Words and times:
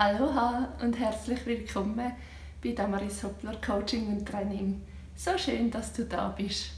Aloha 0.00 0.68
und 0.80 0.96
herzlich 0.96 1.44
willkommen 1.44 2.12
bei 2.62 2.70
Damaris 2.70 3.24
Hoppler 3.24 3.56
Coaching 3.60 4.06
und 4.06 4.28
Training. 4.28 4.80
So 5.16 5.36
schön, 5.36 5.72
dass 5.72 5.92
du 5.92 6.04
da 6.04 6.28
bist. 6.28 6.70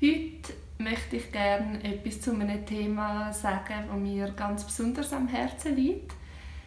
Heute 0.00 0.52
möchte 0.78 1.18
ich 1.18 1.30
gerne 1.30 1.80
etwas 1.84 2.20
zu 2.20 2.32
einem 2.32 2.66
Thema 2.66 3.32
sagen, 3.32 3.84
das 3.86 3.96
mir 3.96 4.28
ganz 4.32 4.64
besonders 4.64 5.12
am 5.12 5.28
Herzen 5.28 5.76
liegt. 5.76 6.14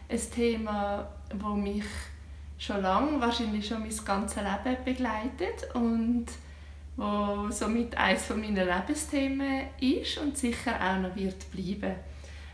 Ein 0.07 0.21
Thema, 0.33 1.09
das 1.27 1.55
mich 1.57 1.83
schon 2.57 2.81
lange, 2.81 3.19
wahrscheinlich 3.19 3.67
schon 3.67 3.81
mein 3.81 4.05
ganzes 4.05 4.37
Leben 4.37 4.77
begleitet 4.85 5.75
und 5.75 6.27
wo 6.95 7.51
somit 7.51 7.97
eines 7.97 8.29
meiner 8.29 8.63
Lebensthemen 8.63 9.65
ist 9.81 10.19
und 10.19 10.37
sicher 10.37 10.79
auch 10.79 11.01
noch 11.01 11.17
wird 11.17 11.51
bleiben. 11.51 11.95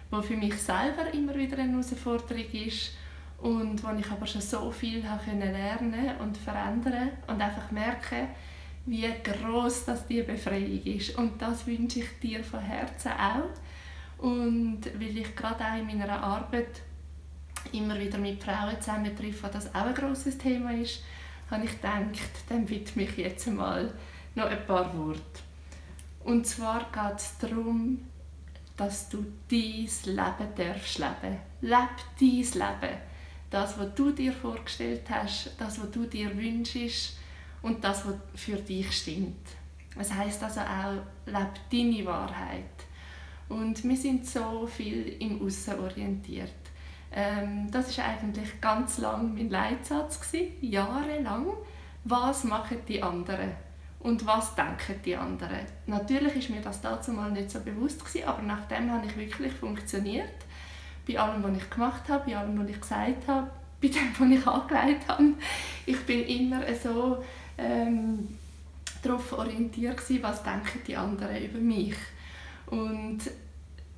Wo 0.09 0.23
für 0.23 0.35
mich 0.35 0.55
selber 0.55 1.13
immer 1.13 1.35
wieder 1.35 1.59
eine 1.59 1.73
Herausforderung 1.73 2.45
ist 2.51 2.93
und 3.41 3.83
wo 3.83 3.89
ich 3.97 4.11
aber 4.11 4.27
schon 4.27 4.41
so 4.41 4.69
viel 4.71 5.07
habe 5.07 5.31
lernen 5.31 6.15
und 6.19 6.37
verändern 6.37 7.09
und 7.27 7.41
einfach 7.41 7.71
merken, 7.71 8.27
wie 8.85 9.11
groß 9.23 9.85
das 9.85 10.07
die 10.07 10.21
Befreiung 10.21 10.83
ist. 10.83 11.17
Und 11.17 11.41
das 11.41 11.65
wünsche 11.65 11.99
ich 11.99 12.19
dir 12.19 12.43
von 12.43 12.59
Herzen 12.59 13.11
auch. 13.11 14.23
Und 14.23 14.81
weil 14.95 15.17
ich 15.17 15.35
gerade 15.35 15.63
auch 15.63 15.77
in 15.77 15.87
meiner 15.87 16.21
Arbeit 16.21 16.81
immer 17.71 17.99
wieder 17.99 18.19
mit 18.19 18.43
Frauen 18.43 18.79
zusammen 18.79 19.15
treffe, 19.15 19.49
das 19.51 19.73
auch 19.73 19.85
ein 19.85 19.95
großes 19.95 20.37
Thema 20.37 20.71
ist, 20.73 21.03
habe 21.49 21.65
ich 21.65 21.71
gedacht, 21.71 22.19
dann 22.47 22.69
widme 22.69 23.03
ich 23.03 23.17
jetzt 23.17 23.47
mal 23.47 23.91
noch 24.35 24.45
ein 24.45 24.65
paar 24.67 24.95
Worte. 24.97 25.21
Und 26.23 26.45
zwar 26.45 26.85
geht 26.91 27.17
es 27.17 27.37
darum, 27.39 27.99
dass 28.77 29.09
du 29.09 29.25
dein 29.49 29.89
Leben 30.05 30.55
darfst 30.55 30.99
leben. 30.99 31.37
Leb 31.61 31.89
dein 32.19 32.29
Leben 32.29 33.10
das, 33.51 33.77
was 33.77 33.93
du 33.93 34.11
dir 34.11 34.33
vorgestellt 34.33 35.03
hast, 35.09 35.51
das, 35.59 35.79
was 35.79 35.91
du 35.91 36.05
dir 36.05 36.35
wünschst 36.35 37.17
und 37.61 37.83
das, 37.83 38.07
was 38.07 38.15
für 38.33 38.55
dich 38.55 38.91
stimmt. 38.91 39.45
Das 39.95 40.11
heißt 40.11 40.41
also 40.41 40.61
auch, 40.61 41.03
lebe 41.25 41.51
deine 41.71 42.05
Wahrheit. 42.05 42.63
Und 43.49 43.83
wir 43.83 43.97
sind 43.97 44.25
so 44.25 44.65
viel 44.65 45.17
im 45.19 45.45
Aussen 45.45 45.77
orientiert. 45.79 46.51
Ähm, 47.13 47.69
das 47.69 47.89
ist 47.89 47.99
eigentlich 47.99 48.61
ganz 48.61 48.97
lang 48.99 49.33
mein 49.35 49.49
Leitsatz 49.49 50.21
gewesen, 50.21 50.53
jahrelang. 50.61 51.47
Was 52.05 52.45
machen 52.45 52.77
die 52.87 53.03
anderen? 53.03 53.51
Und 53.99 54.25
was 54.25 54.55
denken 54.55 54.99
die 55.03 55.15
anderen? 55.15 55.65
Natürlich 55.85 56.37
ist 56.37 56.49
mir 56.49 56.61
das 56.61 56.81
dazu 56.81 57.11
mal 57.11 57.29
nicht 57.29 57.51
so 57.51 57.59
bewusst 57.59 58.03
gewesen, 58.03 58.27
aber 58.27 58.41
nachdem 58.41 58.89
habe 58.89 59.05
ich 59.05 59.17
wirklich 59.17 59.53
funktioniert 59.53 60.29
bei 61.07 61.19
allem, 61.19 61.43
was 61.43 61.57
ich 61.57 61.69
gemacht 61.69 62.07
habe, 62.09 62.29
bei 62.29 62.37
allem, 62.37 62.59
was 62.59 62.69
ich 62.69 62.79
gesagt 62.79 63.27
habe, 63.27 63.49
bei 63.81 63.87
dem, 63.87 64.13
was 64.17 64.29
ich 64.29 64.47
angelegt 64.47 65.07
habe. 65.07 65.33
Ich 65.85 65.99
bin 66.05 66.23
immer 66.25 66.61
so 66.81 67.23
ähm, 67.57 68.27
darauf 69.01 69.33
orientiert 69.33 69.97
gewesen, 69.97 70.23
was 70.23 70.43
denken 70.43 70.79
die 70.85 70.95
anderen 70.95 71.43
über 71.43 71.59
mich. 71.59 71.95
Und 72.67 73.19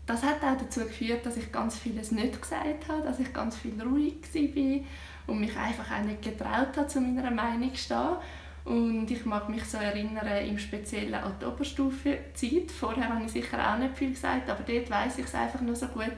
das 0.05 0.23
hat 0.23 0.43
auch 0.43 0.57
dazu 0.57 0.81
geführt, 0.81 1.25
dass 1.25 1.37
ich 1.37 1.51
ganz 1.51 1.77
vieles 1.77 2.11
nicht 2.11 2.41
gesagt 2.41 2.87
habe, 2.87 3.03
dass 3.03 3.19
ich 3.19 3.31
ganz 3.33 3.55
viel 3.55 3.81
ruhig 3.81 4.15
war 4.33 4.83
und 5.27 5.39
mich 5.39 5.55
einfach 5.55 5.91
auch 5.91 6.03
nicht 6.03 6.21
getraut 6.21 6.75
habe, 6.75 6.87
zu 6.87 6.99
meiner 6.99 7.31
Meinung 7.31 7.73
zu 7.73 7.81
stehen. 7.81 8.17
Und 8.65 9.11
ich 9.11 9.25
mag 9.25 9.49
mich 9.49 9.65
so 9.65 9.77
erinnern, 9.77 10.45
im 10.47 10.57
Speziellen 10.57 11.15
an 11.15 11.33
die 11.41 11.45
Oberstufenzeit. 11.45 12.71
Vorher 12.71 13.09
habe 13.09 13.25
ich 13.25 13.31
sicher 13.31 13.73
auch 13.73 13.77
nicht 13.77 13.97
viel 13.97 14.11
gesagt, 14.11 14.49
aber 14.49 14.63
dort 14.63 14.89
weiß 14.89 15.17
ich 15.17 15.25
es 15.25 15.35
einfach 15.35 15.59
nur 15.61 15.75
so 15.75 15.87
gut, 15.87 16.15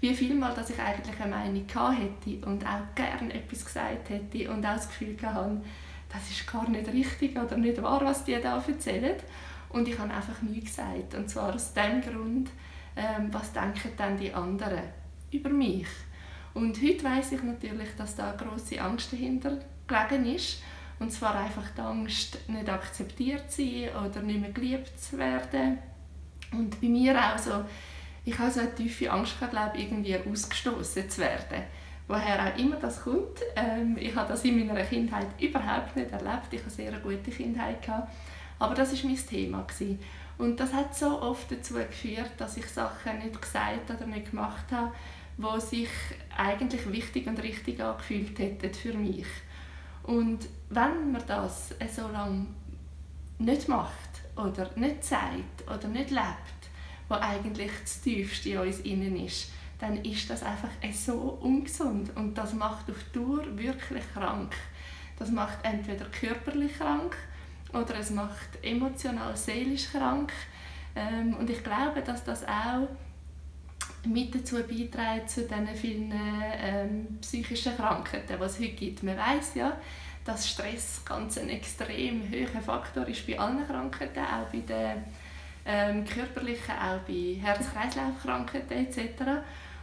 wie 0.00 0.14
viel 0.14 0.34
Mal, 0.34 0.54
dass 0.54 0.70
ich 0.70 0.78
eigentlich 0.78 1.20
eine 1.20 1.34
Meinung 1.34 1.66
hätte 1.66 2.46
und 2.46 2.64
auch 2.66 2.94
gerne 2.94 3.34
etwas 3.34 3.64
gesagt 3.64 4.08
hätte 4.08 4.50
und 4.50 4.64
auch 4.64 4.74
das 4.74 4.88
Gefühl 4.88 5.16
hatte, 5.22 5.60
das 6.08 6.30
ist 6.30 6.50
gar 6.50 6.68
nicht 6.68 6.88
richtig 6.88 7.38
oder 7.38 7.56
nicht 7.56 7.80
wahr, 7.82 8.00
was 8.02 8.24
die 8.24 8.40
da 8.40 8.62
erzählen. 8.66 9.16
Und 9.68 9.86
ich 9.86 9.98
habe 9.98 10.12
einfach 10.12 10.42
nichts 10.42 10.76
gesagt. 10.76 11.14
Und 11.14 11.30
zwar 11.30 11.54
aus 11.54 11.72
dem 11.72 12.00
Grund, 12.00 12.50
ähm, 12.96 13.28
was 13.30 13.52
denken 13.52 13.92
dann 13.96 14.16
die 14.16 14.32
anderen 14.32 14.82
über 15.30 15.50
mich. 15.50 15.86
Und 16.54 16.82
heute 16.82 17.04
weiß 17.04 17.32
ich 17.32 17.42
natürlich, 17.42 17.90
dass 17.96 18.16
da 18.16 18.30
eine 18.30 18.38
grosse 18.38 18.80
Angst 18.80 19.12
dahinter 19.12 19.58
gelegen 19.86 20.34
ist. 20.34 20.62
Und 20.98 21.12
zwar 21.12 21.36
einfach 21.36 21.70
die 21.76 21.80
Angst, 21.80 22.38
nicht 22.48 22.68
akzeptiert 22.68 23.50
zu 23.50 23.62
sein 23.62 23.90
oder 23.96 24.20
nicht 24.22 24.40
mehr 24.40 24.50
geliebt 24.50 24.98
zu 25.00 25.16
werden. 25.16 25.78
Und 26.52 26.80
bei 26.80 26.88
mir 26.88 27.16
auch 27.16 27.38
so 27.38 27.64
ich 28.24 28.38
habe 28.38 28.50
so 28.50 28.60
eine 28.60 28.74
tiefe 28.74 29.10
Angst 29.10 29.38
gehabt, 29.40 29.78
irgendwie 29.78 30.16
ausgestoßen 30.16 31.08
zu 31.08 31.20
werden. 31.20 31.64
Woher 32.06 32.44
auch 32.44 32.58
immer 32.58 32.76
das 32.76 33.02
kommt. 33.02 33.40
Ähm, 33.54 33.96
ich 33.98 34.14
habe 34.14 34.28
das 34.28 34.44
in 34.44 34.66
meiner 34.66 34.82
Kindheit 34.82 35.28
überhaupt 35.40 35.96
nicht 35.96 36.10
erlebt. 36.10 36.48
Ich 36.50 36.58
hatte 36.64 36.82
eine 36.82 36.90
sehr 36.90 36.92
gute 36.98 37.30
Kindheit. 37.30 37.82
Gehabt. 37.82 38.08
Aber 38.58 38.74
das 38.74 38.92
war 38.92 39.10
mein 39.10 39.26
Thema. 39.26 39.62
Gewesen. 39.62 39.98
Und 40.36 40.58
das 40.58 40.72
hat 40.72 40.96
so 40.96 41.20
oft 41.20 41.50
dazu 41.52 41.74
geführt, 41.74 42.32
dass 42.38 42.56
ich 42.56 42.66
Sachen 42.66 43.18
nicht 43.18 43.40
gesagt 43.40 43.90
oder 43.90 44.06
nicht 44.06 44.30
gemacht 44.30 44.72
habe, 44.72 44.92
die 45.36 45.60
sich 45.60 45.90
eigentlich 46.36 46.90
wichtig 46.90 47.26
und 47.26 47.42
richtig 47.42 47.80
angefühlt 47.80 48.38
hätten 48.38 48.72
für 48.74 48.94
mich. 48.94 49.26
Und 50.02 50.48
wenn 50.70 51.12
man 51.12 51.22
das 51.26 51.74
so 51.94 52.08
lange 52.08 52.46
nicht 53.38 53.68
macht 53.68 54.22
oder 54.36 54.70
nicht 54.76 55.04
sagt 55.04 55.66
oder 55.66 55.88
nicht 55.88 56.10
lebt, 56.10 56.59
wo 57.10 57.16
eigentlich 57.16 57.72
das 57.82 58.00
Tiefste 58.00 58.50
in 58.50 58.58
uns 58.58 58.80
innen 58.80 59.16
ist, 59.26 59.50
dann 59.80 60.04
ist 60.04 60.30
das 60.30 60.42
einfach 60.42 60.68
so 60.92 61.38
ungesund 61.40 62.16
und 62.16 62.38
das 62.38 62.54
macht 62.54 62.88
auf 62.88 63.02
Tour 63.12 63.44
wirklich 63.58 64.04
krank. 64.14 64.54
Das 65.18 65.30
macht 65.30 65.58
entweder 65.64 66.06
körperlich 66.06 66.78
krank 66.78 67.16
oder 67.72 67.98
es 67.98 68.10
macht 68.10 68.62
emotional, 68.62 69.36
seelisch 69.36 69.90
krank. 69.90 70.32
Ähm, 70.94 71.34
und 71.34 71.50
ich 71.50 71.62
glaube, 71.64 72.02
dass 72.02 72.24
das 72.24 72.44
auch 72.44 72.88
mit 74.06 74.34
dazu 74.34 74.56
beiträgt 74.56 75.30
zu 75.30 75.42
diesen 75.42 75.68
vielen 75.74 76.12
ähm, 76.14 77.18
psychischen 77.20 77.76
Krankheiten, 77.76 78.38
die 78.38 78.44
es 78.44 78.58
heute 78.58 78.68
gibt. 78.70 79.02
Man 79.02 79.16
weiß 79.16 79.54
ja, 79.56 79.76
dass 80.24 80.48
Stress 80.48 81.02
ganz 81.04 81.38
ein 81.38 81.48
extrem 81.48 82.22
hoher 82.30 82.62
Faktor 82.62 83.06
ist 83.08 83.26
bei 83.26 83.38
allen 83.38 83.66
Krankheiten, 83.66 84.20
auch 84.20 84.48
bei 84.52 84.60
den 84.60 85.04
ähm, 85.64 86.04
körperlichen, 86.04 86.74
auch 86.74 87.00
bei 87.06 87.38
Herz-Kreislauf-Krankheiten 87.40 88.86
etc. 88.86 89.22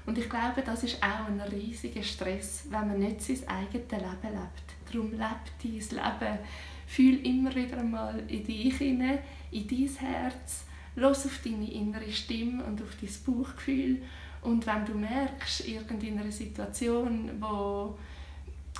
Und 0.05 0.17
ich 0.17 0.29
glaube, 0.29 0.61
das 0.65 0.83
ist 0.83 1.03
auch 1.03 1.27
ein 1.27 1.41
riesiger 1.41 2.03
Stress, 2.03 2.65
wenn 2.69 2.87
man 2.87 2.99
nicht 2.99 3.21
sein 3.21 3.47
eigenes 3.47 3.91
Leben 3.91 4.33
lebt. 4.33 4.91
Darum 4.91 5.11
lebt 5.11 5.51
dein 5.61 5.71
Leben. 5.71 6.39
Fühl 6.87 7.25
immer 7.25 7.53
wieder 7.53 7.77
einmal 7.77 8.23
in 8.29 8.45
dich 8.45 8.77
hinein, 8.77 9.19
in 9.51 9.67
dein 9.67 9.89
Herz. 10.07 10.63
Los 10.95 11.25
auf 11.25 11.41
deine 11.43 11.69
innere 11.69 12.11
Stimme 12.11 12.63
und 12.63 12.81
auf 12.81 12.95
dein 12.99 13.09
Bauchgefühl. 13.25 14.01
Und 14.41 14.65
wenn 14.65 14.85
du 14.85 14.93
merkst, 14.93 15.67
irgendeiner 15.67 16.31
Situation, 16.31 17.29
wo 17.39 17.97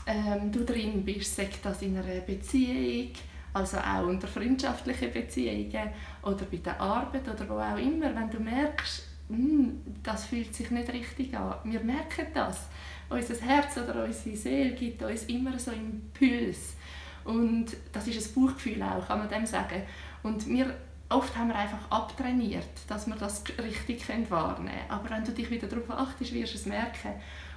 ähm, 0.06 0.52
du 0.52 0.64
drin 0.64 1.04
bist, 1.04 1.36
sagt 1.36 1.60
das 1.64 1.82
in 1.82 1.98
einer 1.98 2.22
Beziehung, 2.22 3.12
also 3.58 3.78
auch 3.78 4.08
unter 4.08 4.28
freundschaftlichen 4.28 5.12
Beziehungen 5.12 5.90
oder 6.22 6.46
bei 6.46 6.58
der 6.58 6.80
Arbeit 6.80 7.28
oder 7.28 7.50
wo 7.50 7.56
auch 7.56 7.78
immer, 7.78 8.14
wenn 8.16 8.30
du 8.30 8.40
merkst, 8.40 9.04
hm, 9.30 9.82
das 10.04 10.26
fühlt 10.26 10.54
sich 10.56 10.70
nicht 10.72 10.92
richtig 10.94 11.36
an. 11.36 11.56
Wir 11.64 11.80
merken 11.82 12.28
das. 12.34 12.68
Unser 13.10 13.36
Herz 13.36 13.78
oder 13.78 14.06
unsere 14.06 14.36
Seele 14.36 14.72
gibt 14.72 15.02
uns 15.02 15.24
immer 15.24 15.58
so 15.58 15.72
Impuls. 15.72 16.76
Und 17.24 17.76
das 17.92 18.08
ist 18.08 18.38
ein 18.38 18.42
Bauchgefühl 18.42 18.82
auch, 18.84 19.06
kann 19.08 19.20
man 19.20 19.30
dem 19.30 19.46
sagen. 19.46 19.82
Und 20.24 20.48
wir, 20.48 20.74
oft 21.10 21.36
haben 21.36 21.50
wir 21.50 21.56
einfach 21.56 21.90
abtrainiert, 21.90 22.70
dass 22.88 23.08
wir 23.08 23.16
das 23.16 23.44
richtig 23.62 24.08
wahrnehmen 24.30 24.68
können. 24.68 24.90
Aber 24.90 25.10
wenn 25.10 25.26
du 25.26 25.32
dich 25.32 25.50
wieder 25.50 25.68
darauf 25.68 25.90
achtest, 25.90 26.34
wirst 26.34 26.54
du 26.54 26.58
es 26.58 26.66
merken. 26.66 27.14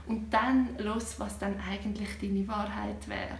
Und 0.07 0.33
dann 0.33 0.71
los, 0.79 1.21
was 1.21 1.39
dann 1.39 1.55
eigentlich 1.61 2.19
deine 2.21 2.49
Wahrheit 2.49 3.07
wäre 3.07 3.39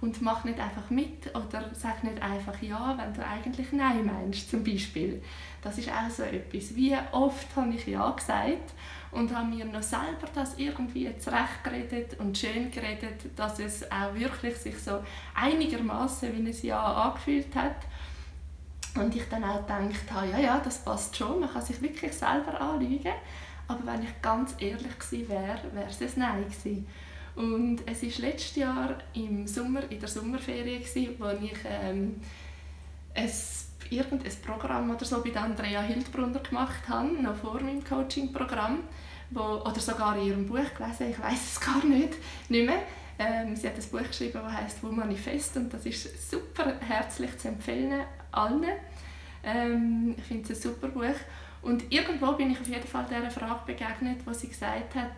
und 0.00 0.22
mach 0.22 0.44
nicht 0.44 0.58
einfach 0.58 0.88
mit 0.88 1.34
oder 1.34 1.70
sag 1.74 2.02
nicht 2.04 2.22
einfach 2.22 2.60
ja, 2.62 2.96
wenn 2.98 3.12
du 3.12 3.26
eigentlich 3.26 3.72
nein 3.72 4.06
meinst 4.06 4.50
zum 4.50 4.64
Beispiel. 4.64 5.22
Das 5.62 5.76
ist 5.76 5.90
auch 5.90 6.08
so 6.10 6.22
etwas. 6.22 6.74
Wie 6.74 6.96
oft 7.12 7.54
habe 7.54 7.74
ich 7.74 7.86
ja 7.86 8.10
gesagt 8.10 8.72
und 9.12 9.34
habe 9.34 9.48
mir 9.48 9.66
noch 9.66 9.82
selber 9.82 10.26
das 10.34 10.56
irgendwie 10.56 11.16
zurechtgeredet 11.18 12.18
und 12.18 12.38
schön 12.38 12.70
geredet, 12.70 13.26
dass 13.36 13.58
es 13.58 13.90
auch 13.90 14.14
wirklich 14.14 14.56
sich 14.56 14.78
so 14.78 15.02
einigermaßen 15.34 16.32
wie 16.32 16.48
ein 16.48 16.56
Ja 16.62 16.82
angefühlt 16.82 17.54
hat. 17.54 17.76
Und 18.96 19.14
ich 19.14 19.28
dann 19.28 19.44
auch 19.44 19.60
gedacht 19.60 20.10
habe, 20.10 20.28
ja, 20.30 20.38
ja, 20.38 20.60
das 20.64 20.82
passt 20.82 21.16
schon, 21.16 21.40
man 21.40 21.52
kann 21.52 21.62
sich 21.62 21.80
wirklich 21.80 22.12
selber 22.12 22.60
anlügen. 22.60 23.12
Aber 23.68 23.86
wenn 23.86 24.02
ich 24.02 24.20
ganz 24.20 24.56
ehrlich 24.58 24.98
gewesen 24.98 25.28
wäre, 25.28 25.60
wäre 25.72 25.88
es 25.88 26.00
ein 26.00 26.10
Nein 26.16 26.44
gewesen. 26.44 26.86
Und 27.36 27.78
es 27.86 28.02
war 28.02 28.28
letztes 28.28 28.56
Jahr 28.56 28.96
im 29.14 29.46
Sommer, 29.46 29.82
in 29.90 30.00
der 30.00 30.08
Sommerferie, 30.08 30.78
gewesen, 30.78 31.14
wo 31.18 31.28
ich 31.28 31.58
ähm, 31.64 32.20
ein, 33.14 33.30
irgendein 33.90 34.32
Programm 34.44 34.90
oder 34.90 35.04
so 35.04 35.22
bei 35.22 35.34
Andrea 35.34 35.80
Hildbrunner 35.82 36.40
gemacht 36.40 36.88
habe, 36.88 37.08
noch 37.22 37.36
vor 37.36 37.60
meinem 37.60 37.84
Coaching-Programm, 37.84 38.80
wo, 39.30 39.40
oder 39.40 39.80
sogar 39.80 40.16
in 40.18 40.26
ihrem 40.26 40.46
Buch 40.46 40.74
gelesen, 40.76 41.10
ich 41.10 41.20
weiß 41.20 41.52
es 41.52 41.60
gar 41.60 41.84
nicht, 41.84 42.14
nicht 42.48 42.66
mehr. 42.66 42.82
Ähm, 43.18 43.54
sie 43.54 43.68
hat 43.68 43.76
ein 43.76 43.90
Buch 43.90 44.06
geschrieben, 44.06 44.40
das 44.42 44.52
heißt 44.52 44.82
«Wo 44.82 44.88
Manifest» 44.88 45.56
und 45.56 45.72
das 45.72 45.84
ist 45.84 46.30
super 46.30 46.74
herzlich 46.80 47.36
zu 47.38 47.48
empfehlen 47.48 48.02
allen. 48.32 48.64
Ähm, 49.44 50.14
ich 50.16 50.24
finde 50.24 50.52
es 50.52 50.58
ein 50.58 50.72
super 50.72 50.88
Buch. 50.88 51.14
Und 51.62 51.92
irgendwo 51.92 52.32
bin 52.32 52.50
ich 52.50 52.60
auf 52.60 52.66
jeden 52.66 52.86
Fall 52.86 53.04
dieser 53.08 53.30
Frage 53.30 53.60
begegnet, 53.66 54.20
wo 54.24 54.32
sie 54.32 54.48
gesagt 54.48 54.94
hat, 54.94 55.12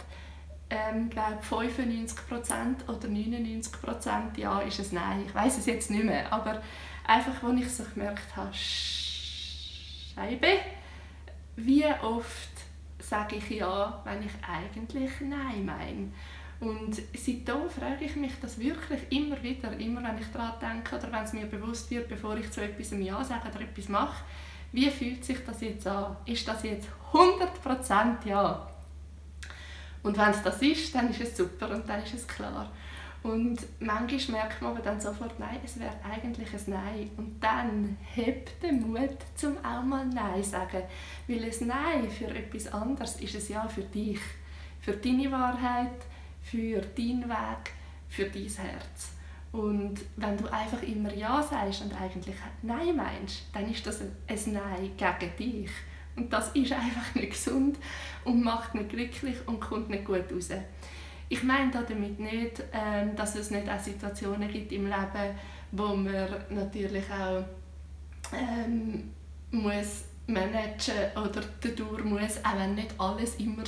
ähm, 0.72 1.10
glaube 1.10 1.38
95% 1.42 2.88
oder 2.88 3.08
99% 3.08 4.38
ja 4.38 4.60
ist 4.60 4.78
es 4.78 4.92
Nein. 4.92 5.24
Ich 5.26 5.34
weiß 5.34 5.58
es 5.58 5.66
jetzt 5.66 5.90
nicht 5.90 6.04
mehr, 6.04 6.32
aber 6.32 6.62
einfach, 7.06 7.42
als 7.42 7.60
ich 7.60 7.70
so 7.70 7.84
gemerkt 7.92 8.34
habe, 8.34 8.48
Scheibe, 8.54 10.46
wie 11.56 11.84
oft 12.02 12.48
sage 12.98 13.36
ich 13.36 13.50
Ja, 13.50 14.00
wenn 14.04 14.22
ich 14.22 14.32
eigentlich 14.48 15.10
Nein 15.20 15.66
meine. 15.66 16.10
Und 16.60 16.94
seitdem 17.14 17.68
frage 17.68 18.04
ich 18.04 18.16
mich 18.16 18.32
das 18.40 18.58
wirklich 18.58 19.00
immer 19.10 19.42
wieder, 19.42 19.72
immer 19.78 20.02
wenn 20.02 20.18
ich 20.18 20.28
daran 20.32 20.54
denke 20.60 20.96
oder 20.96 21.12
wenn 21.12 21.24
es 21.24 21.32
mir 21.32 21.46
bewusst 21.46 21.90
wird, 21.90 22.08
bevor 22.08 22.36
ich 22.36 22.50
zu 22.50 22.62
etwas 22.62 22.92
Ja 22.92 23.22
sage 23.22 23.48
oder 23.48 23.60
etwas 23.60 23.88
mache, 23.88 24.22
wie 24.70 24.88
fühlt 24.88 25.24
sich 25.24 25.44
das 25.44 25.60
jetzt 25.60 25.86
an? 25.86 26.16
Ist 26.24 26.48
das 26.48 26.62
jetzt 26.62 26.88
100% 27.12 28.26
Ja? 28.26 28.71
Und 30.02 30.18
wenn 30.18 30.30
es 30.30 30.42
das 30.42 30.60
ist, 30.62 30.94
dann 30.94 31.10
ist 31.10 31.20
es 31.20 31.36
super 31.36 31.70
und 31.70 31.88
dann 31.88 32.02
ist 32.02 32.14
es 32.14 32.26
klar. 32.26 32.70
Und 33.22 33.58
manchmal 33.78 34.40
merkt 34.40 34.62
man 34.62 34.72
aber 34.72 34.82
dann 34.82 35.00
sofort, 35.00 35.38
nein, 35.38 35.58
es 35.64 35.78
wäre 35.78 35.94
eigentlich 36.02 36.52
ein 36.52 36.60
Nein. 36.66 37.10
Und 37.16 37.40
dann 37.40 37.96
hebt 38.14 38.60
der 38.62 38.72
Mut, 38.72 39.16
zum 39.36 39.56
auch 39.64 39.82
mal 39.82 40.04
Nein 40.06 40.42
sagen. 40.42 40.82
Weil 41.28 41.44
ein 41.44 41.68
Nein 41.68 42.10
für 42.10 42.26
etwas 42.26 42.72
anderes 42.72 43.20
ist 43.20 43.36
es 43.36 43.48
Ja 43.48 43.68
für 43.68 43.82
dich. 43.82 44.18
Für 44.80 44.94
deine 44.94 45.30
Wahrheit, 45.30 46.02
für 46.42 46.80
deinen 46.80 47.28
Weg, 47.28 47.72
für 48.08 48.24
dein 48.24 48.48
Herz. 48.48 49.12
Und 49.52 50.00
wenn 50.16 50.36
du 50.36 50.52
einfach 50.52 50.82
immer 50.82 51.14
Ja 51.14 51.40
sagst 51.42 51.82
und 51.82 51.94
eigentlich 51.94 52.34
Nein 52.62 52.96
meinst, 52.96 53.44
dann 53.52 53.70
ist 53.70 53.86
das 53.86 54.00
ein 54.00 54.08
Nein 54.52 54.90
gegen 54.96 55.36
dich. 55.38 55.70
Und 56.16 56.32
das 56.32 56.50
ist 56.50 56.72
einfach 56.72 57.14
nicht 57.14 57.30
gesund 57.30 57.78
und 58.24 58.42
macht 58.42 58.74
nicht 58.74 58.90
glücklich 58.90 59.36
und 59.46 59.60
kommt 59.60 59.90
nicht 59.90 60.04
gut 60.04 60.24
raus. 60.32 60.50
Ich 61.28 61.42
meine 61.42 61.70
damit 61.70 62.20
nicht, 62.20 62.62
ähm, 62.72 63.16
dass 63.16 63.36
es 63.36 63.50
nicht 63.50 63.68
auch 63.68 63.80
Situationen 63.80 64.52
gibt 64.52 64.70
im 64.72 64.84
Leben, 64.84 65.34
wo 65.70 65.94
man 65.94 66.28
natürlich 66.50 67.04
auch 67.10 67.44
ähm, 68.34 69.10
muss 69.50 70.04
managen 70.26 70.94
oder 71.16 71.42
dadurch 71.60 72.04
muss, 72.04 72.38
auch 72.44 72.58
wenn 72.58 72.74
nicht 72.74 72.94
alles 72.98 73.36
immer 73.36 73.64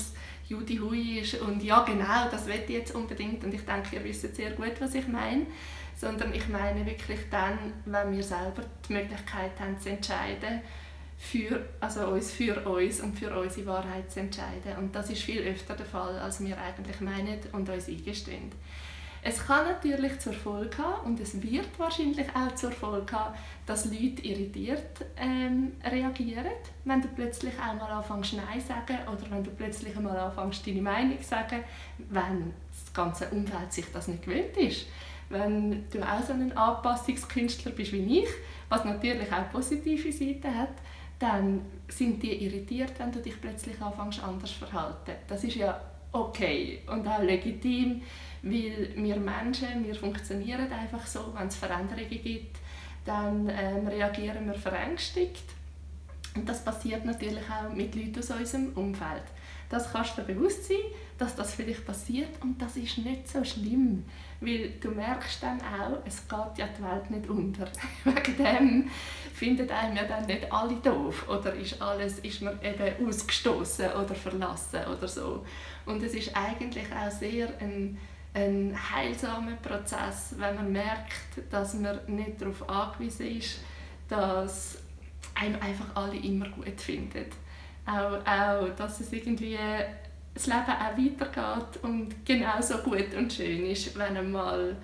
Judy 0.49 0.76
Hui 0.76 1.20
ist 1.20 1.41
und 1.41 1.62
ja 1.62 1.82
genau, 1.85 2.29
das 2.31 2.46
will 2.46 2.61
ich 2.67 2.70
jetzt 2.70 2.94
unbedingt 2.94 3.43
und 3.44 3.55
ich 3.55 3.64
denke, 3.64 3.96
ihr 3.96 4.05
wisst 4.05 4.35
sehr 4.37 4.50
gut, 4.50 4.75
was 4.79 4.94
ich 4.94 5.08
meine, 5.08 5.46
sondern 5.96 6.35
ich 6.35 6.46
meine 6.49 6.85
wirklich 6.85 7.20
dann, 7.31 7.58
wenn 7.87 8.14
wir 8.14 8.23
selber 8.23 8.62
die 8.87 8.93
Möglichkeit 8.93 9.52
haben 9.58 9.81
zu 9.81 9.88
entscheiden, 9.88 10.61
für, 11.24 11.60
also 11.80 12.08
uns 12.08 12.32
für 12.32 12.60
uns 12.68 13.00
und 13.00 13.18
für 13.18 13.34
unsere 13.36 13.66
Wahrheit 13.66 14.10
zu 14.10 14.20
entscheiden. 14.20 14.76
Und 14.78 14.94
das 14.94 15.10
ist 15.10 15.22
viel 15.22 15.42
öfter 15.42 15.74
der 15.74 15.86
Fall, 15.86 16.18
als 16.18 16.44
wir 16.44 16.56
eigentlich 16.60 17.00
meinen 17.00 17.38
und 17.52 17.68
uns 17.68 17.88
eingestehen. 17.88 18.52
Es 19.26 19.46
kann 19.46 19.64
natürlich 19.64 20.20
zur 20.20 20.34
Folge 20.34 20.76
haben 20.76 21.06
und 21.06 21.20
es 21.20 21.42
wird 21.42 21.78
wahrscheinlich 21.78 22.26
auch 22.36 22.54
zur 22.54 22.72
Folge 22.72 23.10
haben, 23.16 23.34
dass 23.64 23.86
Leute 23.86 24.22
irritiert 24.22 25.06
ähm, 25.16 25.72
reagieren, 25.82 26.52
wenn 26.84 27.00
du 27.00 27.08
plötzlich 27.08 27.54
einmal 27.58 27.90
anfängst 27.90 28.34
Nein 28.34 28.60
zu 28.60 28.66
sagen 28.66 28.98
oder 29.10 29.30
wenn 29.30 29.42
du 29.42 29.50
plötzlich 29.50 29.96
einmal 29.96 30.18
anfängst 30.18 30.66
deine 30.66 30.82
Meinung 30.82 31.18
zu 31.22 31.26
sagen, 31.26 31.64
wenn 32.10 32.52
das 32.70 32.92
ganze 32.92 33.28
Umfeld 33.30 33.72
sich 33.72 33.86
das 33.94 34.08
nicht 34.08 34.24
gewöhnt 34.24 34.54
ist. 34.58 34.86
Wenn 35.30 35.88
du 35.90 36.02
auch 36.02 36.22
so 36.22 36.34
ein 36.34 36.54
Anpassungskünstler 36.54 37.72
bist 37.72 37.92
wie 37.92 38.20
ich, 38.20 38.28
was 38.68 38.84
natürlich 38.84 39.32
auch 39.32 39.50
positive 39.50 40.12
Seiten 40.12 40.54
hat, 40.54 40.74
dann 41.24 41.62
sind 41.88 42.22
die 42.22 42.44
irritiert, 42.44 42.92
wenn 42.98 43.10
du 43.10 43.18
dich 43.18 43.40
plötzlich 43.40 43.80
anfängst 43.80 44.22
anders 44.22 44.50
verhalten. 44.50 45.12
Das 45.26 45.42
ist 45.42 45.56
ja 45.56 45.80
okay 46.12 46.80
und 46.86 47.08
auch 47.08 47.22
legitim, 47.22 48.02
weil 48.42 48.90
wir 48.94 49.16
Menschen, 49.16 49.86
wir 49.86 49.94
funktionieren 49.94 50.70
einfach 50.70 51.06
so, 51.06 51.32
wenn 51.34 51.48
es 51.48 51.56
Veränderungen 51.56 52.22
gibt, 52.22 52.58
dann 53.06 53.48
ähm, 53.48 53.86
reagieren 53.88 54.46
wir 54.46 54.54
verängstigt. 54.54 55.44
Und 56.36 56.46
das 56.46 56.62
passiert 56.62 57.06
natürlich 57.06 57.44
auch 57.48 57.72
mit 57.74 57.94
Leuten 57.94 58.18
aus 58.18 58.30
unserem 58.30 58.72
Umfeld. 58.74 59.24
Das 59.70 59.90
kannst 59.90 60.18
du 60.18 60.22
dir 60.22 60.34
bewusst 60.34 60.64
sein, 60.64 60.76
dass 61.24 61.36
das 61.36 61.54
vielleicht 61.54 61.86
passiert 61.86 62.28
und 62.42 62.60
das 62.60 62.76
ist 62.76 62.98
nicht 62.98 63.26
so 63.26 63.42
schlimm, 63.42 64.04
weil 64.40 64.74
du 64.80 64.90
merkst 64.90 65.42
dann 65.42 65.58
auch, 65.60 65.98
es 66.04 66.28
geht 66.28 66.58
ja 66.58 66.66
die 66.66 66.82
Welt 66.82 67.10
nicht 67.10 67.28
unter. 67.30 67.66
Wegen 68.04 68.36
dem 68.36 68.90
finden 69.32 69.70
einem 69.70 69.96
ja 69.96 70.04
dann 70.04 70.26
nicht 70.26 70.52
alle 70.52 70.76
doof 70.76 71.26
oder 71.28 71.54
ist, 71.54 71.80
alles, 71.80 72.18
ist 72.18 72.42
man 72.42 72.58
eben 72.62 73.08
ausgestoßen 73.08 73.92
oder 73.92 74.14
verlassen 74.14 74.80
oder 74.86 75.08
so. 75.08 75.46
Und 75.86 76.02
es 76.02 76.12
ist 76.12 76.36
eigentlich 76.36 76.86
auch 76.92 77.10
sehr 77.10 77.48
ein, 77.58 77.98
ein 78.34 78.76
heilsamer 78.94 79.56
Prozess, 79.56 80.34
wenn 80.36 80.56
man 80.56 80.72
merkt, 80.72 81.40
dass 81.50 81.74
man 81.74 82.00
nicht 82.06 82.40
darauf 82.40 82.68
angewiesen 82.68 83.38
ist, 83.38 83.60
dass 84.08 84.76
einem 85.34 85.60
einfach 85.60 85.86
alle 85.94 86.16
immer 86.16 86.48
gut 86.50 86.78
finden. 86.78 87.24
Auch, 87.86 88.18
auch 88.26 88.68
dass 88.76 89.00
es 89.00 89.12
irgendwie 89.12 89.58
das 90.34 90.46
Leben 90.46 90.58
auch 90.58 90.98
weitergeht 90.98 91.82
und 91.82 92.26
genauso 92.26 92.78
gut 92.78 93.14
und 93.16 93.32
schön 93.32 93.66
ist, 93.66 93.96
wenn 93.96 94.16
einmal 94.16 94.76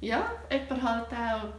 ja, 0.00 0.32
jemand 0.50 0.82
halt 0.82 1.12
auch 1.12 1.52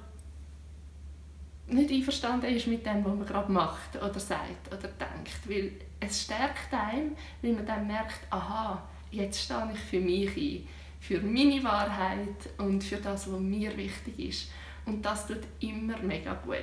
nicht 1.68 1.92
einverstanden 1.92 2.48
ist 2.48 2.68
mit 2.68 2.86
dem, 2.86 3.06
was 3.06 3.14
man 3.14 3.26
gerade 3.26 3.52
macht 3.52 3.96
oder 3.96 4.20
sagt 4.20 4.68
oder 4.68 4.88
denkt. 4.88 5.48
Weil 5.48 5.72
es 6.00 6.24
stärkt 6.24 6.74
einem, 6.74 7.16
weil 7.42 7.54
man 7.54 7.66
dann 7.66 7.88
merkt, 7.88 8.20
aha, 8.30 8.82
jetzt 9.12 9.42
stehe 9.42 9.70
ich 9.74 9.80
für 9.80 10.00
mich 10.00 10.36
ein, 10.36 10.68
für 11.00 11.20
meine 11.22 11.64
Wahrheit 11.64 12.50
und 12.58 12.84
für 12.84 12.98
das, 12.98 13.32
was 13.32 13.40
mir 13.40 13.76
wichtig 13.78 14.20
ist. 14.20 14.52
Und 14.86 15.06
das 15.06 15.28
tut 15.28 15.42
immer 15.60 15.98
mega 16.00 16.34
gut. 16.34 16.58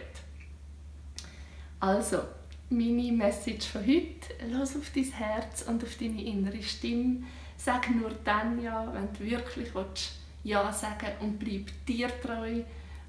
Also, 1.81 2.19
meine 2.71 3.13
Message 3.13 3.67
von 3.67 3.87
heute, 3.87 4.51
los 4.51 4.77
auf 4.77 4.91
dein 4.95 5.05
Herz 5.05 5.63
und 5.63 5.83
auf 5.83 5.97
deine 5.97 6.23
innere 6.23 6.63
Stimme. 6.63 7.25
Sag 7.57 7.91
nur 7.95 8.11
dann 8.25 8.63
Ja, 8.63 8.93
wenn 8.93 9.13
du 9.13 9.31
wirklich 9.31 9.75
willst, 9.75 10.13
Ja 10.45 10.73
sagen 10.73 11.13
und 11.21 11.39
bleib 11.39 11.67
dir 11.87 12.09
treu 12.21 12.63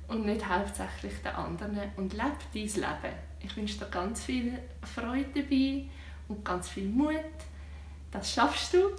und 0.07 0.25
nicht 0.25 0.47
hauptsächlich 0.47 1.13
den 1.23 1.33
anderen 1.33 1.79
und 1.97 2.13
lebe 2.13 2.35
dein 2.53 2.63
Leben. 2.63 3.15
Ich 3.41 3.55
wünsche 3.55 3.79
dir 3.79 3.85
ganz 3.85 4.23
viel 4.23 4.57
Freude 4.81 5.41
dabei 5.41 5.85
und 6.27 6.43
ganz 6.43 6.69
viel 6.69 6.87
Mut. 6.87 7.15
Das 8.11 8.33
schaffst 8.33 8.73
du. 8.73 8.91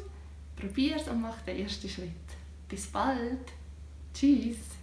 Probier 0.56 0.96
es 0.96 1.08
und 1.08 1.22
mach 1.22 1.40
den 1.42 1.58
ersten 1.58 1.88
Schritt. 1.88 2.10
Bis 2.68 2.86
bald. 2.86 3.52
Tschüss. 4.14 4.79